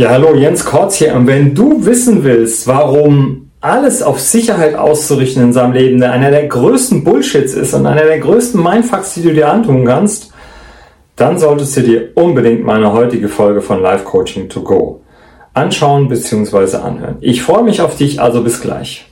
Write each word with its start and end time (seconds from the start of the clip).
Ja, 0.00 0.10
hallo, 0.10 0.34
Jens 0.34 0.64
Kortz 0.64 0.96
hier. 0.96 1.14
Und 1.14 1.28
wenn 1.28 1.54
du 1.54 1.86
wissen 1.86 2.24
willst, 2.24 2.66
warum 2.66 3.52
alles 3.60 4.02
auf 4.02 4.18
Sicherheit 4.18 4.74
auszurichten 4.74 5.40
in 5.40 5.52
seinem 5.52 5.72
Leben, 5.72 6.02
einer 6.02 6.32
der 6.32 6.48
größten 6.48 7.04
Bullshits 7.04 7.54
ist 7.54 7.74
und 7.74 7.86
einer 7.86 8.02
der 8.02 8.18
größten 8.18 8.60
Mindfucks, 8.60 9.14
die 9.14 9.22
du 9.22 9.32
dir 9.32 9.52
antun 9.52 9.84
kannst, 9.84 10.32
dann 11.14 11.38
solltest 11.38 11.76
du 11.76 11.82
dir 11.82 12.08
unbedingt 12.16 12.64
meine 12.64 12.92
heutige 12.92 13.28
Folge 13.28 13.62
von 13.62 13.80
Life 13.80 14.02
Coaching 14.02 14.48
to 14.48 14.62
Go 14.62 15.00
anschauen 15.52 16.08
bzw. 16.08 16.76
anhören. 16.78 17.18
Ich 17.20 17.44
freue 17.44 17.62
mich 17.62 17.80
auf 17.80 17.96
dich, 17.96 18.20
also 18.20 18.42
bis 18.42 18.60
gleich. 18.60 19.06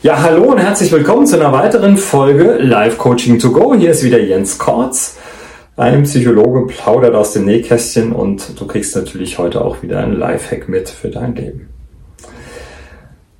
Ja, 0.00 0.22
hallo 0.22 0.52
und 0.52 0.58
herzlich 0.58 0.92
willkommen 0.92 1.26
zu 1.26 1.34
einer 1.34 1.52
weiteren 1.52 1.96
Folge 1.96 2.58
Live 2.60 2.98
Coaching 2.98 3.40
to 3.40 3.50
Go. 3.50 3.74
Hier 3.74 3.90
ist 3.90 4.04
wieder 4.04 4.20
Jens 4.20 4.56
Kortz. 4.56 5.16
Ein 5.80 6.02
Psychologe 6.02 6.66
plaudert 6.66 7.14
aus 7.14 7.32
dem 7.32 7.46
Nähkästchen 7.46 8.12
und 8.12 8.60
du 8.60 8.66
kriegst 8.66 8.94
natürlich 8.94 9.38
heute 9.38 9.64
auch 9.64 9.82
wieder 9.82 10.00
ein 10.00 10.12
Lifehack 10.12 10.68
mit 10.68 10.90
für 10.90 11.08
dein 11.08 11.34
Leben. 11.34 11.70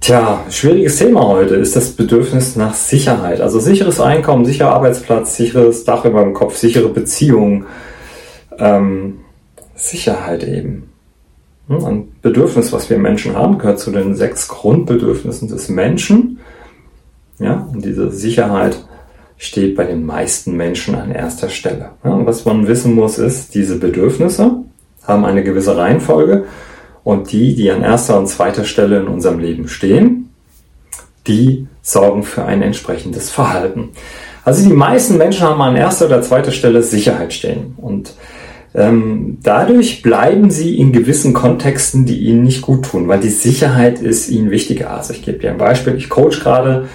Tja, 0.01 0.43
schwieriges 0.49 0.97
Thema 0.97 1.29
heute 1.29 1.57
ist 1.57 1.77
das 1.77 1.91
Bedürfnis 1.91 2.57
nach 2.57 2.73
Sicherheit. 2.73 3.43
Also 3.43 3.61
sicheres 3.61 4.01
Einkommen, 4.01 4.47
sicherer 4.47 4.71
Arbeitsplatz, 4.71 5.37
sicheres 5.37 5.85
Dach 5.85 6.07
über 6.07 6.23
dem 6.23 6.33
Kopf, 6.33 6.57
sichere 6.57 6.89
Beziehungen. 6.89 7.67
Ähm, 8.59 9.19
Sicherheit 9.75 10.43
eben. 10.43 10.89
Hm, 11.69 11.85
ein 11.85 12.09
Bedürfnis, 12.23 12.73
was 12.73 12.89
wir 12.89 12.97
Menschen 12.97 13.37
haben, 13.37 13.59
gehört 13.59 13.81
zu 13.81 13.91
den 13.91 14.15
sechs 14.15 14.49
Grundbedürfnissen 14.49 15.49
des 15.49 15.69
Menschen. 15.69 16.39
Ja, 17.39 17.69
und 17.71 17.85
diese 17.85 18.11
Sicherheit 18.11 18.83
steht 19.41 19.75
bei 19.75 19.85
den 19.85 20.05
meisten 20.05 20.55
Menschen 20.55 20.95
an 20.95 21.11
erster 21.11 21.49
Stelle. 21.49 21.93
Ja, 22.05 22.27
was 22.27 22.45
man 22.45 22.69
wissen 22.69 22.95
muss, 22.95 23.17
ist, 23.17 23.55
diese 23.55 23.79
Bedürfnisse 23.79 24.65
haben 25.03 25.25
eine 25.25 25.43
gewisse 25.43 25.79
Reihenfolge 25.79 26.45
und 27.05 27.33
die, 27.33 27.55
die 27.55 27.71
an 27.71 27.83
erster 27.83 28.19
und 28.19 28.27
zweiter 28.27 28.65
Stelle 28.65 29.01
in 29.01 29.09
unserem 29.09 29.39
Leben 29.39 29.67
stehen, 29.67 30.29
die 31.27 31.67
sorgen 31.81 32.23
für 32.23 32.45
ein 32.45 32.61
entsprechendes 32.61 33.31
Verhalten. 33.31 33.89
Also 34.45 34.69
die 34.69 34.75
meisten 34.75 35.17
Menschen 35.17 35.47
haben 35.47 35.63
an 35.63 35.75
erster 35.75 36.05
oder 36.05 36.21
zweiter 36.21 36.53
Stelle 36.53 36.83
Sicherheit 36.83 37.33
stehen 37.33 37.77
und 37.79 38.13
ähm, 38.75 39.39
dadurch 39.43 40.03
bleiben 40.03 40.51
sie 40.51 40.79
in 40.79 40.93
gewissen 40.93 41.33
Kontexten, 41.33 42.05
die 42.05 42.19
ihnen 42.19 42.43
nicht 42.43 42.61
gut 42.61 42.85
tun, 42.85 43.09
weil 43.09 43.21
die 43.21 43.31
Sicherheit 43.31 44.01
ist 44.01 44.29
ihnen 44.29 44.51
wichtiger. 44.51 44.91
Also 44.91 45.15
ich 45.15 45.23
gebe 45.23 45.39
dir 45.39 45.51
ein 45.51 45.59
Beispiel. 45.59 45.95
Ich 45.97 46.11
coach 46.11 46.41
gerade 46.41 46.89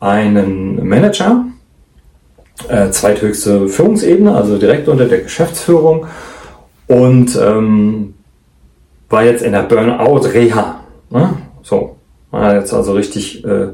einen 0.00 0.86
Manager, 0.86 1.46
äh, 2.68 2.90
zweithöchste 2.90 3.68
Führungsebene, 3.68 4.34
also 4.34 4.58
direkt 4.58 4.88
unter 4.88 5.06
der 5.06 5.20
Geschäftsführung 5.20 6.06
und 6.86 7.36
ähm, 7.36 8.14
war 9.08 9.24
jetzt 9.24 9.42
in 9.42 9.52
der 9.52 9.62
Burnout-Reha. 9.62 10.80
Ne? 11.10 11.34
So, 11.62 11.96
war 12.30 12.54
jetzt 12.54 12.72
also 12.72 12.92
richtig 12.92 13.44
äh, 13.44 13.68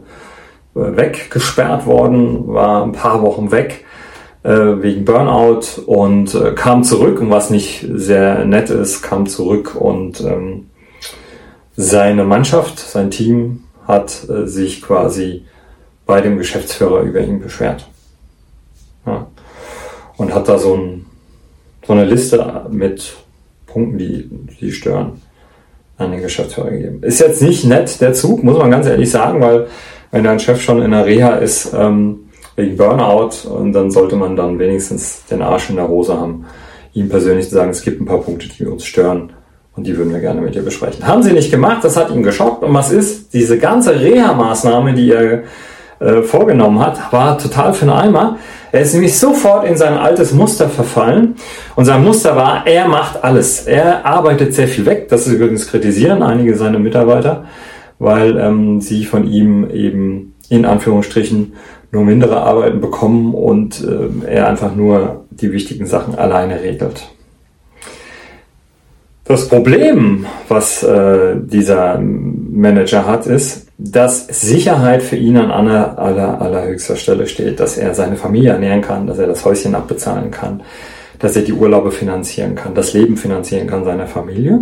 weggesperrt 0.74 1.86
worden, 1.86 2.48
war 2.48 2.82
ein 2.84 2.92
paar 2.92 3.22
Wochen 3.22 3.50
weg 3.50 3.84
äh, 4.42 4.50
wegen 4.50 5.04
Burnout 5.04 5.82
und 5.86 6.34
äh, 6.34 6.52
kam 6.52 6.84
zurück 6.84 7.20
und 7.20 7.30
was 7.30 7.50
nicht 7.50 7.86
sehr 7.92 8.44
nett 8.44 8.70
ist, 8.70 9.02
kam 9.02 9.26
zurück 9.26 9.74
und 9.74 10.20
ähm, 10.20 10.70
seine 11.76 12.24
Mannschaft, 12.24 12.78
sein 12.78 13.10
Team 13.10 13.64
hat 13.86 14.28
äh, 14.28 14.46
sich 14.46 14.82
quasi 14.82 15.44
bei 16.06 16.20
dem 16.20 16.38
Geschäftsführer 16.38 17.02
über 17.02 17.20
ihn 17.20 17.40
beschwert. 17.40 17.88
Ja. 19.06 19.26
Und 20.16 20.34
hat 20.34 20.48
da 20.48 20.58
so, 20.58 20.74
ein, 20.74 21.06
so 21.86 21.92
eine 21.92 22.04
Liste 22.04 22.66
mit 22.70 23.16
Punkten, 23.66 23.98
die, 23.98 24.28
die 24.60 24.72
stören, 24.72 25.22
an 25.96 26.12
den 26.12 26.22
Geschäftsführer 26.22 26.70
gegeben. 26.70 27.02
Ist 27.02 27.20
jetzt 27.20 27.42
nicht 27.42 27.64
nett, 27.64 28.00
der 28.00 28.12
Zug, 28.12 28.42
muss 28.42 28.58
man 28.58 28.70
ganz 28.70 28.86
ehrlich 28.86 29.10
sagen, 29.10 29.40
weil 29.40 29.66
wenn 30.10 30.24
dein 30.24 30.40
Chef 30.40 30.60
schon 30.60 30.82
in 30.82 30.90
der 30.90 31.06
Reha 31.06 31.36
ist, 31.36 31.72
ähm, 31.74 32.30
wegen 32.56 32.76
Burnout, 32.76 33.48
und 33.48 33.72
dann 33.72 33.90
sollte 33.90 34.16
man 34.16 34.36
dann 34.36 34.58
wenigstens 34.58 35.24
den 35.26 35.42
Arsch 35.42 35.70
in 35.70 35.76
der 35.76 35.88
Hose 35.88 36.18
haben, 36.18 36.46
ihm 36.92 37.08
persönlich 37.08 37.48
zu 37.48 37.54
sagen, 37.54 37.70
es 37.70 37.82
gibt 37.82 38.00
ein 38.00 38.06
paar 38.06 38.20
Punkte, 38.20 38.48
die 38.48 38.66
uns 38.66 38.84
stören 38.84 39.32
und 39.76 39.86
die 39.86 39.96
würden 39.96 40.12
wir 40.12 40.20
gerne 40.20 40.40
mit 40.40 40.54
dir 40.54 40.62
besprechen. 40.62 41.06
Haben 41.06 41.22
sie 41.22 41.32
nicht 41.32 41.50
gemacht, 41.50 41.84
das 41.84 41.96
hat 41.96 42.10
ihn 42.10 42.22
geschockt 42.22 42.62
und 42.64 42.74
was 42.74 42.90
ist? 42.90 43.32
Diese 43.32 43.58
ganze 43.58 44.00
Reha-Maßnahme, 44.00 44.94
die 44.94 45.12
er 45.12 45.44
äh, 46.00 46.22
vorgenommen 46.22 46.80
hat, 46.80 47.12
war 47.12 47.38
total 47.38 47.72
für 47.72 47.82
einen 47.82 47.92
Eimer. 47.92 48.38
Er 48.72 48.82
ist 48.82 48.92
nämlich 48.92 49.18
sofort 49.18 49.64
in 49.64 49.76
sein 49.76 49.94
altes 49.94 50.32
Muster 50.32 50.68
verfallen. 50.68 51.34
Und 51.76 51.84
sein 51.84 52.04
Muster 52.04 52.36
war, 52.36 52.66
er 52.66 52.86
macht 52.88 53.22
alles. 53.24 53.66
Er 53.66 54.06
arbeitet 54.06 54.54
sehr 54.54 54.68
viel 54.68 54.86
weg. 54.86 55.08
Das 55.08 55.26
übrigens 55.26 55.68
kritisieren 55.68 56.22
einige 56.22 56.56
seiner 56.56 56.78
Mitarbeiter, 56.78 57.44
weil 57.98 58.38
ähm, 58.38 58.80
sie 58.80 59.04
von 59.04 59.26
ihm 59.26 59.68
eben 59.70 60.34
in 60.48 60.64
Anführungsstrichen 60.64 61.54
nur 61.92 62.04
mindere 62.04 62.42
Arbeiten 62.42 62.80
bekommen 62.80 63.34
und 63.34 63.84
äh, 63.84 64.26
er 64.26 64.48
einfach 64.48 64.74
nur 64.74 65.24
die 65.30 65.52
wichtigen 65.52 65.86
Sachen 65.86 66.14
alleine 66.14 66.60
regelt. 66.62 67.08
Das 69.24 69.48
Problem, 69.48 70.26
was 70.48 70.82
äh, 70.82 71.36
dieser 71.36 72.00
Manager 72.60 73.06
hat, 73.06 73.26
ist, 73.26 73.68
dass 73.78 74.26
Sicherheit 74.26 75.02
für 75.02 75.16
ihn 75.16 75.36
an 75.36 75.50
aller, 75.50 75.98
aller, 75.98 76.40
allerhöchster 76.40 76.96
Stelle 76.96 77.26
steht, 77.26 77.58
dass 77.58 77.78
er 77.78 77.94
seine 77.94 78.16
Familie 78.16 78.50
ernähren 78.50 78.82
kann, 78.82 79.06
dass 79.06 79.18
er 79.18 79.26
das 79.26 79.44
Häuschen 79.44 79.74
abbezahlen 79.74 80.30
kann, 80.30 80.62
dass 81.18 81.36
er 81.36 81.42
die 81.42 81.52
Urlaube 81.52 81.90
finanzieren 81.90 82.54
kann, 82.54 82.74
das 82.74 82.92
Leben 82.92 83.16
finanzieren 83.16 83.66
kann 83.66 83.84
seiner 83.84 84.06
Familie 84.06 84.60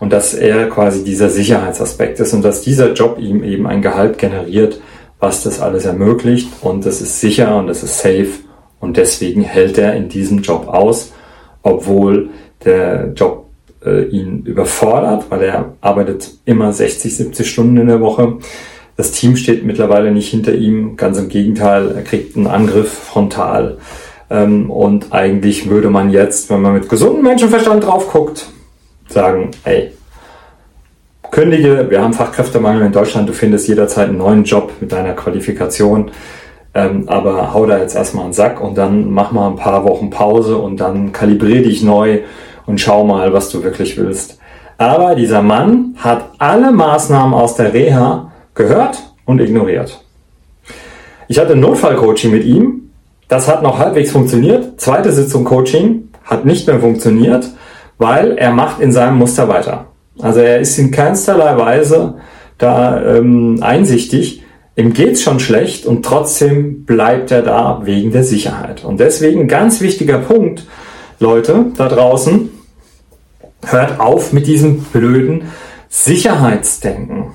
und 0.00 0.12
dass 0.12 0.34
er 0.34 0.68
quasi 0.68 1.04
dieser 1.04 1.30
Sicherheitsaspekt 1.30 2.18
ist 2.20 2.34
und 2.34 2.42
dass 2.42 2.62
dieser 2.62 2.92
Job 2.92 3.18
ihm 3.18 3.44
eben 3.44 3.66
ein 3.66 3.82
Gehalt 3.82 4.18
generiert, 4.18 4.80
was 5.20 5.42
das 5.44 5.60
alles 5.60 5.84
ermöglicht 5.84 6.48
und 6.62 6.86
das 6.86 7.00
ist 7.00 7.20
sicher 7.20 7.56
und 7.56 7.68
das 7.68 7.82
ist 7.82 7.98
safe 7.98 8.30
und 8.80 8.96
deswegen 8.96 9.42
hält 9.42 9.78
er 9.78 9.94
in 9.94 10.08
diesem 10.08 10.42
Job 10.42 10.68
aus, 10.68 11.12
obwohl 11.62 12.30
der 12.64 13.12
Job 13.14 13.47
äh, 13.84 14.04
ihn 14.04 14.42
überfordert, 14.44 15.26
weil 15.30 15.42
er 15.42 15.74
arbeitet 15.80 16.30
immer 16.44 16.72
60, 16.72 17.16
70 17.16 17.50
Stunden 17.50 17.76
in 17.76 17.88
der 17.88 18.00
Woche. 18.00 18.38
Das 18.96 19.12
Team 19.12 19.36
steht 19.36 19.64
mittlerweile 19.64 20.10
nicht 20.10 20.28
hinter 20.28 20.54
ihm, 20.54 20.96
ganz 20.96 21.18
im 21.18 21.28
Gegenteil, 21.28 21.92
er 21.92 22.02
kriegt 22.02 22.36
einen 22.36 22.48
Angriff 22.48 22.92
frontal. 22.92 23.78
Ähm, 24.30 24.70
und 24.70 25.12
eigentlich 25.12 25.70
würde 25.70 25.90
man 25.90 26.10
jetzt, 26.10 26.50
wenn 26.50 26.60
man 26.60 26.74
mit 26.74 26.88
gesundem 26.88 27.22
Menschenverstand 27.22 27.84
drauf 27.84 28.10
guckt, 28.12 28.48
sagen, 29.08 29.52
ey, 29.64 29.92
kündige, 31.30 31.86
wir 31.90 32.02
haben 32.02 32.12
Fachkräftemangel 32.12 32.86
in 32.86 32.92
Deutschland, 32.92 33.28
du 33.28 33.32
findest 33.32 33.68
jederzeit 33.68 34.08
einen 34.08 34.18
neuen 34.18 34.44
Job 34.44 34.72
mit 34.80 34.92
deiner 34.92 35.14
Qualifikation, 35.14 36.10
ähm, 36.74 37.04
aber 37.08 37.54
hau 37.54 37.66
da 37.66 37.78
jetzt 37.78 37.94
erstmal 37.94 38.24
einen 38.24 38.32
Sack 38.32 38.60
und 38.60 38.76
dann 38.76 39.10
mach 39.10 39.32
mal 39.32 39.48
ein 39.48 39.56
paar 39.56 39.84
Wochen 39.84 40.10
Pause 40.10 40.58
und 40.58 40.78
dann 40.78 41.12
kalibrier 41.12 41.62
dich 41.62 41.82
neu 41.82 42.20
und 42.68 42.78
schau 42.78 43.02
mal, 43.02 43.32
was 43.32 43.48
du 43.48 43.64
wirklich 43.64 43.96
willst. 43.96 44.38
Aber 44.76 45.14
dieser 45.14 45.40
Mann 45.42 45.94
hat 45.96 46.26
alle 46.38 46.70
Maßnahmen 46.70 47.32
aus 47.32 47.56
der 47.56 47.72
Reha 47.72 48.30
gehört 48.54 48.98
und 49.24 49.40
ignoriert. 49.40 50.04
Ich 51.28 51.38
hatte 51.38 51.56
Notfallcoaching 51.56 52.30
mit 52.30 52.44
ihm. 52.44 52.90
Das 53.26 53.48
hat 53.48 53.62
noch 53.62 53.78
halbwegs 53.78 54.12
funktioniert. 54.12 54.78
Zweite 54.80 55.12
Sitzung 55.12 55.44
Coaching 55.44 56.10
hat 56.24 56.44
nicht 56.44 56.66
mehr 56.66 56.78
funktioniert, 56.78 57.48
weil 57.96 58.36
er 58.36 58.52
macht 58.52 58.80
in 58.80 58.92
seinem 58.92 59.16
Muster 59.16 59.48
weiter. 59.48 59.86
Also 60.20 60.40
er 60.40 60.60
ist 60.60 60.78
in 60.78 60.90
keinsterlei 60.90 61.56
Weise 61.56 62.16
da 62.58 63.02
ähm, 63.16 63.60
einsichtig. 63.62 64.42
Ihm 64.76 64.92
geht's 64.92 65.22
schon 65.22 65.40
schlecht 65.40 65.86
und 65.86 66.04
trotzdem 66.04 66.84
bleibt 66.84 67.30
er 67.30 67.42
da 67.42 67.80
wegen 67.84 68.12
der 68.12 68.24
Sicherheit. 68.24 68.84
Und 68.84 69.00
deswegen 69.00 69.48
ganz 69.48 69.80
wichtiger 69.80 70.18
Punkt, 70.18 70.66
Leute 71.18 71.66
da 71.76 71.88
draußen, 71.88 72.50
hört 73.64 74.00
auf 74.00 74.32
mit 74.32 74.46
diesem 74.46 74.82
blöden 74.82 75.44
Sicherheitsdenken. 75.88 77.32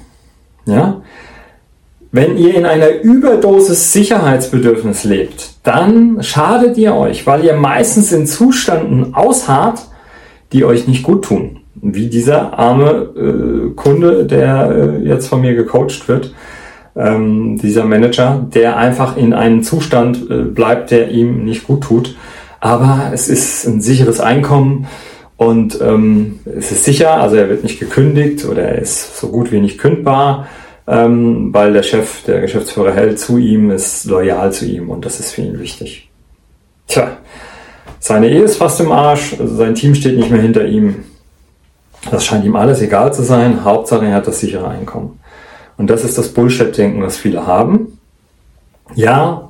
Ja? 0.65 1.01
Wenn 2.11 2.37
ihr 2.37 2.53
in 2.53 2.65
einer 2.65 3.01
Überdosis 3.01 3.91
Sicherheitsbedürfnis 3.91 5.03
lebt, 5.03 5.55
dann 5.63 6.21
schadet 6.21 6.77
ihr 6.77 6.95
euch, 6.95 7.25
weil 7.25 7.43
ihr 7.43 7.55
meistens 7.55 8.11
in 8.11 8.27
Zuständen 8.27 9.15
ausharrt, 9.15 9.87
die 10.51 10.63
euch 10.63 10.87
nicht 10.87 11.03
gut 11.03 11.25
tun. 11.25 11.61
Wie 11.73 12.07
dieser 12.07 12.57
arme 12.57 13.09
äh, 13.17 13.73
Kunde, 13.75 14.25
der 14.25 14.69
äh, 14.69 15.07
jetzt 15.07 15.27
von 15.27 15.41
mir 15.41 15.55
gecoacht 15.55 16.07
wird, 16.07 16.35
ähm, 16.95 17.57
dieser 17.57 17.85
Manager, 17.85 18.45
der 18.53 18.77
einfach 18.77 19.17
in 19.17 19.33
einem 19.33 19.63
Zustand 19.63 20.29
äh, 20.29 20.43
bleibt, 20.43 20.91
der 20.91 21.09
ihm 21.09 21.43
nicht 21.43 21.65
gut 21.65 21.81
tut. 21.81 22.15
Aber 22.59 23.09
es 23.11 23.27
ist 23.27 23.65
ein 23.65 23.81
sicheres 23.81 24.19
Einkommen, 24.19 24.85
und 25.37 25.79
ähm, 25.81 26.39
es 26.45 26.71
ist 26.71 26.83
sicher, 26.83 27.21
also 27.21 27.35
er 27.35 27.49
wird 27.49 27.63
nicht 27.63 27.79
gekündigt 27.79 28.45
oder 28.45 28.63
er 28.63 28.79
ist 28.79 29.17
so 29.17 29.29
gut 29.29 29.51
wie 29.51 29.59
nicht 29.59 29.79
kündbar, 29.79 30.47
ähm, 30.87 31.53
weil 31.53 31.73
der 31.73 31.83
Chef, 31.83 32.23
der 32.23 32.41
Geschäftsführer 32.41 32.93
hält 32.93 33.19
zu 33.19 33.37
ihm, 33.37 33.71
ist 33.71 34.05
loyal 34.05 34.51
zu 34.51 34.65
ihm 34.65 34.89
und 34.89 35.05
das 35.05 35.19
ist 35.19 35.31
für 35.31 35.41
ihn 35.41 35.59
wichtig. 35.59 36.09
Tja, 36.87 37.17
Seine 38.05 38.27
Ehe 38.29 38.41
ist 38.41 38.57
fast 38.57 38.81
im 38.81 38.91
Arsch, 38.91 39.33
also 39.39 39.55
sein 39.55 39.75
Team 39.75 39.95
steht 39.95 40.17
nicht 40.17 40.29
mehr 40.29 40.41
hinter 40.41 40.65
ihm. 40.65 41.05
Das 42.11 42.25
scheint 42.25 42.43
ihm 42.43 42.57
alles 42.57 42.81
egal 42.81 43.13
zu 43.13 43.23
sein. 43.23 43.63
Hauptsache, 43.63 44.05
er 44.05 44.15
hat 44.15 44.27
das 44.27 44.41
sichere 44.41 44.67
Einkommen. 44.67 45.21
Und 45.77 45.89
das 45.89 46.03
ist 46.03 46.17
das 46.17 46.33
Bullshit-Denken, 46.33 47.01
was 47.01 47.15
viele 47.15 47.47
haben. 47.47 47.97
Ja, 48.93 49.47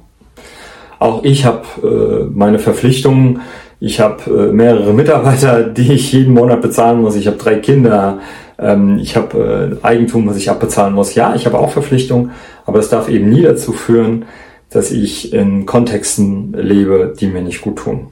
auch 1.00 1.24
ich 1.24 1.46
habe 1.46 1.64
äh, 1.82 2.30
meine 2.32 2.60
Verpflichtungen. 2.60 3.42
Ich 3.86 4.00
habe 4.00 4.24
äh, 4.32 4.54
mehrere 4.54 4.94
Mitarbeiter, 5.02 5.64
die 5.64 5.92
ich 5.92 6.14
jeden 6.14 6.34
Monat 6.34 6.62
bezahlen 6.62 7.02
muss. 7.02 7.18
Ich 7.18 7.28
habe 7.28 7.36
drei 7.36 7.56
Kinder. 7.56 8.20
Ähm, 8.58 8.98
ich 8.98 9.18
habe 9.18 9.78
äh, 9.82 9.86
Eigentum, 9.86 10.26
was 10.26 10.38
ich 10.38 10.50
abbezahlen 10.50 10.94
muss. 10.94 11.16
Ja, 11.16 11.36
ich 11.36 11.46
habe 11.46 11.60
auch 11.60 11.72
Verpflichtungen, 11.72 12.32
aber 12.66 12.80
es 12.80 12.88
darf 12.88 13.10
eben 13.10 13.30
nie 13.30 13.42
dazu 13.42 13.74
führen, 13.74 14.24
dass 14.70 14.90
ich 14.90 15.34
in 15.34 15.66
Kontexten 15.66 16.54
lebe, 16.54 17.14
die 17.20 17.28
mir 17.28 17.42
nicht 17.42 17.62
gut 17.62 17.76
tun. 17.76 18.08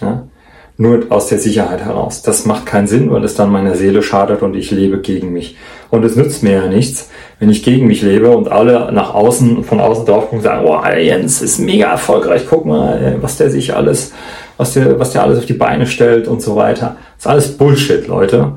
Ja? 0.00 0.28
Nur 0.76 1.06
aus 1.08 1.26
der 1.26 1.38
Sicherheit 1.38 1.84
heraus. 1.84 2.22
Das 2.22 2.46
macht 2.46 2.64
keinen 2.64 2.86
Sinn, 2.86 3.10
weil 3.10 3.24
es 3.24 3.34
dann 3.34 3.50
meiner 3.50 3.74
Seele 3.74 4.02
schadet 4.02 4.42
und 4.42 4.54
ich 4.54 4.70
lebe 4.70 4.98
gegen 4.98 5.32
mich. 5.32 5.56
Und 5.90 6.04
es 6.04 6.14
nützt 6.14 6.44
mir 6.44 6.52
ja 6.52 6.68
nichts, 6.68 7.10
wenn 7.40 7.50
ich 7.50 7.64
gegen 7.64 7.88
mich 7.88 8.00
lebe 8.00 8.30
und 8.30 8.48
alle 8.48 8.92
nach 8.92 9.12
außen, 9.12 9.64
von 9.64 9.80
außen 9.80 10.06
drauf 10.06 10.24
gucken 10.24 10.38
und 10.38 10.44
sagen, 10.44 10.64
oh, 10.64 10.80
Jens 10.96 11.42
ist 11.42 11.58
mega 11.58 11.90
erfolgreich, 11.90 12.44
guck 12.48 12.64
mal, 12.64 13.18
was 13.20 13.38
der 13.38 13.50
sich 13.50 13.74
alles, 13.74 14.12
was 14.60 14.74
der, 14.74 14.98
was 15.00 15.12
der 15.12 15.22
alles 15.22 15.38
auf 15.38 15.46
die 15.46 15.54
Beine 15.54 15.86
stellt 15.86 16.28
und 16.28 16.42
so 16.42 16.54
weiter. 16.54 16.96
Das 17.16 17.24
ist 17.24 17.26
alles 17.26 17.56
Bullshit, 17.56 18.06
Leute. 18.06 18.52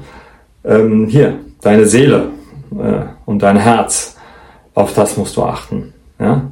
Ähm, 0.66 1.08
hier, 1.08 1.36
deine 1.62 1.86
Seele 1.86 2.28
äh, 2.72 3.06
und 3.26 3.42
dein 3.42 3.58
Herz, 3.58 4.18
auf 4.76 4.94
das 4.94 5.16
musst 5.16 5.38
du 5.38 5.44
achten. 5.44 5.94
Ja? 6.20 6.52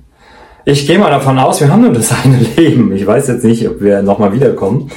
Ich 0.64 0.88
gehe 0.88 0.98
mal 0.98 1.10
davon 1.10 1.38
aus, 1.38 1.60
wir 1.60 1.70
haben 1.70 1.82
nur 1.82 1.92
das 1.92 2.14
eine 2.24 2.38
Leben. 2.56 2.96
Ich 2.96 3.06
weiß 3.06 3.28
jetzt 3.28 3.44
nicht, 3.44 3.68
ob 3.68 3.82
wir 3.82 4.02
nochmal 4.02 4.32
wiederkommen. 4.32 4.90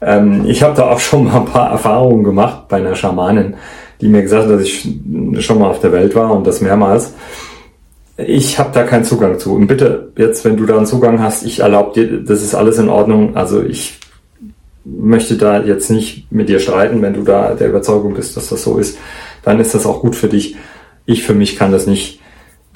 Ähm, 0.00 0.44
ich 0.46 0.62
habe 0.62 0.74
da 0.74 0.90
auch 0.90 1.00
schon 1.00 1.24
mal 1.24 1.36
ein 1.36 1.44
paar 1.44 1.70
Erfahrungen 1.70 2.24
gemacht 2.24 2.68
bei 2.68 2.78
einer 2.78 2.94
Schamanin, 2.94 3.54
die 4.00 4.08
mir 4.08 4.22
gesagt 4.22 4.44
hat, 4.44 4.52
dass 4.52 4.62
ich 4.62 4.88
schon 5.40 5.58
mal 5.58 5.68
auf 5.68 5.80
der 5.80 5.92
Welt 5.92 6.14
war 6.14 6.30
und 6.30 6.46
das 6.46 6.62
mehrmals. 6.62 7.12
Ich 8.26 8.58
habe 8.58 8.70
da 8.72 8.84
keinen 8.84 9.04
Zugang 9.04 9.38
zu. 9.38 9.54
Und 9.54 9.66
bitte, 9.66 10.12
jetzt, 10.16 10.44
wenn 10.44 10.56
du 10.56 10.66
da 10.66 10.76
einen 10.76 10.86
Zugang 10.86 11.20
hast, 11.20 11.44
ich 11.44 11.60
erlaube 11.60 11.92
dir, 11.94 12.24
das 12.24 12.42
ist 12.42 12.54
alles 12.54 12.78
in 12.78 12.88
Ordnung. 12.88 13.36
Also 13.36 13.62
ich 13.62 13.98
möchte 14.84 15.36
da 15.36 15.62
jetzt 15.62 15.90
nicht 15.90 16.30
mit 16.32 16.48
dir 16.48 16.58
streiten, 16.58 17.02
wenn 17.02 17.14
du 17.14 17.22
da 17.22 17.54
der 17.54 17.68
Überzeugung 17.68 18.14
bist, 18.14 18.36
dass 18.36 18.48
das 18.48 18.62
so 18.62 18.78
ist, 18.78 18.98
dann 19.42 19.60
ist 19.60 19.74
das 19.74 19.86
auch 19.86 20.00
gut 20.00 20.16
für 20.16 20.28
dich. 20.28 20.56
Ich 21.06 21.22
für 21.22 21.34
mich 21.34 21.56
kann 21.56 21.72
das 21.72 21.86
nicht 21.86 22.20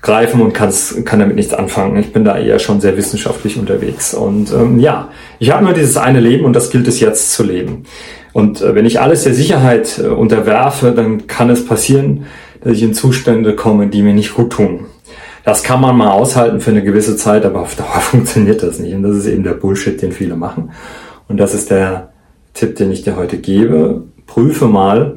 greifen 0.05 0.43
und 0.43 0.53
kann 0.53 0.71
damit 1.19 1.35
nichts 1.35 1.55
anfangen. 1.55 1.97
Ich 1.97 2.13
bin 2.13 2.25
da 2.25 2.39
eher 2.39 2.59
schon 2.59 2.81
sehr 2.81 2.97
wissenschaftlich 2.97 3.59
unterwegs. 3.59 4.13
Und 4.13 4.53
ähm, 4.53 4.79
ja, 4.79 5.09
ich 5.39 5.51
habe 5.51 5.65
nur 5.65 5.73
dieses 5.73 5.97
eine 5.97 6.21
Leben 6.21 6.45
und 6.45 6.53
das 6.53 6.71
gilt 6.71 6.87
es 6.87 7.01
jetzt 7.01 7.33
zu 7.33 7.43
leben. 7.43 7.85
Und 8.35 8.61
äh, 8.61 8.75
wenn 8.75 8.85
ich 8.85 9.01
alles 9.01 9.25
der 9.25 9.33
Sicherheit 9.33 9.99
äh, 9.99 10.09
unterwerfe, 10.09 10.93
dann 10.93 11.27
kann 11.27 11.49
es 11.49 11.65
passieren, 11.65 12.27
dass 12.61 12.75
ich 12.75 12.83
in 12.83 12.93
Zustände 12.93 13.57
komme, 13.57 13.87
die 13.87 14.03
mir 14.03 14.13
nicht 14.13 14.35
gut 14.35 14.53
tun. 14.53 14.87
Das 15.45 15.63
kann 15.63 15.81
man 15.81 15.97
mal 15.97 16.11
aushalten 16.11 16.61
für 16.61 16.71
eine 16.71 16.83
gewisse 16.83 17.17
Zeit, 17.17 17.45
aber 17.45 17.61
auf 17.61 17.77
Dauer 17.77 17.87
funktioniert 18.01 18.63
das 18.63 18.79
nicht. 18.79 18.95
Und 18.95 19.03
das 19.03 19.17
ist 19.17 19.27
eben 19.27 19.45
der 19.45 19.55
Bullshit, 19.55 20.01
den 20.01 20.13
viele 20.13 20.37
machen. 20.37 20.71
Und 21.29 21.39
das 21.39 21.55
ist 21.55 21.71
der 21.71 22.13
Tipp, 22.55 22.77
den 22.77 22.91
ich 22.91 23.03
dir 23.03 23.17
heute 23.17 23.39
gebe. 23.39 24.05
Prüfe 24.27 24.67
mal, 24.67 25.17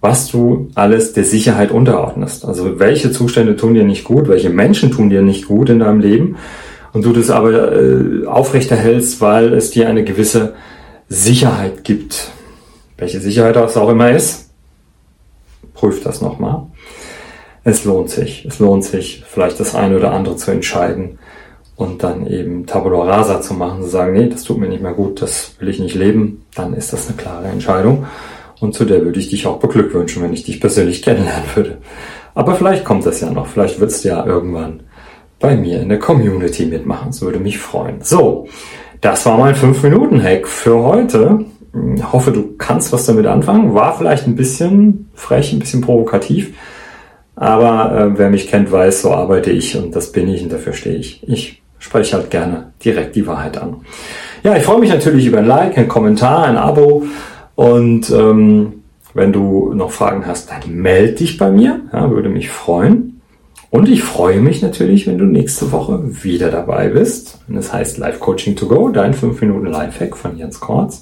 was 0.00 0.30
du 0.30 0.70
alles 0.74 1.12
der 1.12 1.24
Sicherheit 1.24 1.72
unterordnest. 1.72 2.44
Also 2.44 2.78
welche 2.78 3.10
Zustände 3.10 3.56
tun 3.56 3.74
dir 3.74 3.84
nicht 3.84 4.04
gut, 4.04 4.28
welche 4.28 4.50
Menschen 4.50 4.90
tun 4.92 5.10
dir 5.10 5.22
nicht 5.22 5.46
gut 5.46 5.68
in 5.68 5.80
deinem 5.80 6.00
Leben 6.00 6.36
und 6.92 7.04
du 7.04 7.12
das 7.12 7.30
aber 7.30 7.72
äh, 7.72 8.26
aufrechterhältst, 8.26 9.20
weil 9.20 9.52
es 9.52 9.70
dir 9.70 9.88
eine 9.88 10.04
gewisse 10.04 10.54
Sicherheit 11.08 11.84
gibt. 11.84 12.30
Welche 12.96 13.20
Sicherheit 13.20 13.56
das 13.56 13.76
auch 13.76 13.90
immer 13.90 14.10
ist, 14.10 14.50
prüf 15.74 16.02
das 16.02 16.20
nochmal. 16.20 16.66
Es 17.70 17.84
lohnt 17.84 18.10
sich. 18.10 18.44
Es 18.44 18.58
lohnt 18.58 18.84
sich, 18.84 19.22
vielleicht 19.26 19.60
das 19.60 19.76
eine 19.76 19.96
oder 19.96 20.12
andere 20.12 20.34
zu 20.34 20.50
entscheiden 20.50 21.20
und 21.76 22.02
dann 22.02 22.26
eben 22.26 22.66
Tabula 22.66 23.04
Rasa 23.04 23.40
zu 23.40 23.54
machen, 23.54 23.82
zu 23.82 23.88
sagen, 23.88 24.12
nee, 24.12 24.28
das 24.28 24.42
tut 24.42 24.58
mir 24.58 24.68
nicht 24.68 24.82
mehr 24.82 24.92
gut, 24.92 25.22
das 25.22 25.54
will 25.60 25.68
ich 25.68 25.78
nicht 25.78 25.94
leben, 25.94 26.44
dann 26.54 26.74
ist 26.74 26.92
das 26.92 27.06
eine 27.06 27.16
klare 27.16 27.46
Entscheidung. 27.46 28.06
Und 28.58 28.74
zu 28.74 28.84
der 28.84 29.04
würde 29.04 29.20
ich 29.20 29.30
dich 29.30 29.46
auch 29.46 29.60
beglückwünschen, 29.60 30.22
wenn 30.22 30.34
ich 30.34 30.42
dich 30.42 30.60
persönlich 30.60 31.00
kennenlernen 31.00 31.44
würde. 31.54 31.78
Aber 32.34 32.56
vielleicht 32.56 32.84
kommt 32.84 33.06
das 33.06 33.20
ja 33.20 33.30
noch. 33.30 33.46
Vielleicht 33.46 33.78
wird 33.78 33.90
es 33.90 34.02
ja 34.02 34.26
irgendwann 34.26 34.82
bei 35.38 35.56
mir 35.56 35.80
in 35.80 35.88
der 35.88 36.00
Community 36.00 36.66
mitmachen. 36.66 37.08
Das 37.08 37.22
würde 37.22 37.38
mich 37.38 37.58
freuen. 37.58 38.02
So, 38.02 38.48
das 39.00 39.24
war 39.26 39.38
mein 39.38 39.54
5-Minuten-Hack 39.54 40.46
für 40.46 40.82
heute. 40.82 41.44
Ich 41.94 42.12
hoffe, 42.12 42.32
du 42.32 42.56
kannst 42.58 42.92
was 42.92 43.06
damit 43.06 43.26
anfangen. 43.26 43.74
War 43.74 43.96
vielleicht 43.96 44.26
ein 44.26 44.36
bisschen 44.36 45.08
frech, 45.14 45.52
ein 45.52 45.60
bisschen 45.60 45.80
provokativ. 45.80 46.52
Aber 47.40 47.98
äh, 47.98 48.18
wer 48.18 48.28
mich 48.28 48.48
kennt, 48.48 48.70
weiß, 48.70 49.00
so 49.00 49.12
arbeite 49.12 49.50
ich 49.50 49.74
und 49.74 49.96
das 49.96 50.12
bin 50.12 50.28
ich 50.28 50.42
und 50.42 50.52
dafür 50.52 50.74
stehe 50.74 50.96
ich. 50.96 51.26
Ich 51.26 51.62
spreche 51.78 52.18
halt 52.18 52.30
gerne 52.30 52.74
direkt 52.84 53.16
die 53.16 53.26
Wahrheit 53.26 53.56
an. 53.56 53.76
Ja, 54.42 54.54
ich 54.56 54.62
freue 54.62 54.78
mich 54.78 54.90
natürlich 54.90 55.24
über 55.24 55.38
ein 55.38 55.46
Like, 55.46 55.78
ein 55.78 55.88
Kommentar, 55.88 56.44
ein 56.44 56.58
Abo 56.58 57.06
und 57.54 58.10
ähm, 58.10 58.82
wenn 59.14 59.32
du 59.32 59.72
noch 59.72 59.90
Fragen 59.90 60.26
hast, 60.26 60.50
dann 60.50 60.70
melde 60.70 61.14
dich 61.14 61.38
bei 61.38 61.50
mir, 61.50 61.80
ja, 61.94 62.10
würde 62.10 62.28
mich 62.28 62.50
freuen. 62.50 63.22
Und 63.70 63.88
ich 63.88 64.02
freue 64.02 64.40
mich 64.40 64.60
natürlich, 64.60 65.06
wenn 65.06 65.16
du 65.16 65.24
nächste 65.24 65.72
Woche 65.72 66.22
wieder 66.22 66.50
dabei 66.50 66.88
bist. 66.88 67.38
Und 67.48 67.54
das 67.54 67.72
heißt 67.72 67.96
Live 67.96 68.20
Coaching 68.20 68.54
to 68.54 68.66
Go, 68.66 68.90
dein 68.90 69.14
5 69.14 69.40
Minuten 69.40 69.66
Lifehack 69.66 70.14
von 70.14 70.36
Jens 70.36 70.60
Kortz. 70.60 71.00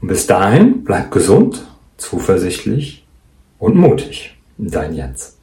Und 0.00 0.08
bis 0.08 0.26
dahin, 0.26 0.84
bleib 0.84 1.10
gesund, 1.10 1.66
zuversichtlich 1.98 3.04
und 3.58 3.74
mutig. 3.76 4.33
Dein 4.58 4.94
Jens. 4.94 5.36